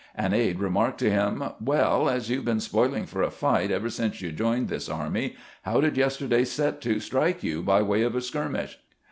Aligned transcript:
An 0.15 0.33
aide 0.33 0.57
remarked 0.59 0.97
to 1.01 1.11
him," 1.11 1.43
WeU, 1.63 2.11
as 2.11 2.27
you 2.27 2.41
've 2.41 2.45
been 2.45 2.59
spoiling 2.59 3.05
for 3.05 3.21
a 3.21 3.29
fight 3.29 3.69
ever 3.69 3.87
since 3.91 4.19
you 4.19 4.31
joined 4.31 4.67
this 4.67 4.89
army, 4.89 5.35
how 5.61 5.79
did 5.79 5.95
yesterday's 5.95 6.49
set 6.49 6.81
to 6.81 6.99
strike 6.99 7.43
you 7.43 7.61
by 7.61 7.83
way 7.83 8.01
of 8.01 8.15
a 8.15 8.21
skirmish?" 8.21 8.79